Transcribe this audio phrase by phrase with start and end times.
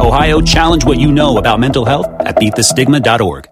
[0.00, 3.46] Ohio, challenge what you know about mental health at beatthestigma.org.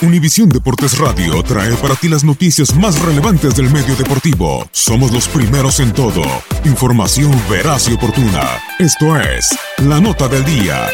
[0.00, 4.66] Univisión Deportes Radio trae para ti las noticias más relevantes del medio deportivo.
[4.72, 6.22] Somos los primeros en todo.
[6.64, 8.58] Información veraz y oportuna.
[8.80, 10.88] Esto es La Nota del Día.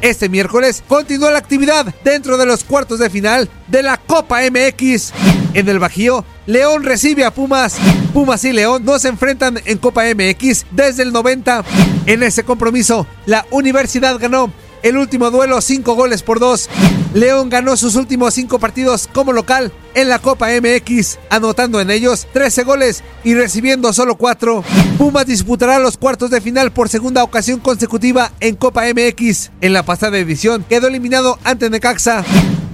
[0.00, 5.12] Este miércoles continúa la actividad dentro de los cuartos de final de la Copa MX.
[5.52, 7.76] En el Bajío, León recibe a Pumas.
[8.18, 11.64] Pumas y León no se enfrentan en Copa MX desde el 90.
[12.06, 14.52] En ese compromiso, la universidad ganó
[14.82, 16.68] el último duelo 5 goles por 2.
[17.14, 22.26] León ganó sus últimos 5 partidos como local en la Copa MX, anotando en ellos
[22.32, 24.64] 13 goles y recibiendo solo 4.
[24.98, 29.52] Pumas disputará los cuartos de final por segunda ocasión consecutiva en Copa MX.
[29.60, 32.24] En la pasada edición quedó eliminado ante Necaxa.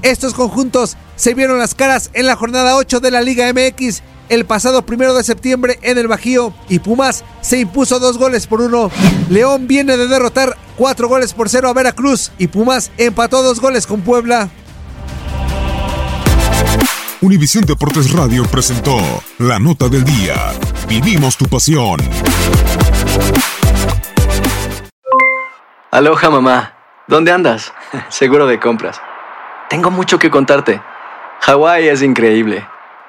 [0.01, 4.45] Estos conjuntos se vieron las caras en la jornada 8 de la Liga MX el
[4.45, 8.91] pasado primero de septiembre en el Bajío y Pumas se impuso dos goles por uno.
[9.29, 13.87] León viene de derrotar cuatro goles por cero a Veracruz y Pumas empató dos goles
[13.87, 14.51] con Puebla.
[17.21, 18.99] Univisión Deportes Radio presentó
[19.39, 20.35] la nota del día.
[20.89, 22.01] Vivimos tu pasión.
[25.91, 26.75] Aloha mamá.
[27.07, 27.73] ¿Dónde andas?
[28.09, 29.01] Seguro de compras.
[29.71, 30.83] Tengo mucho que contarte.
[31.41, 32.67] Hawái es increíble.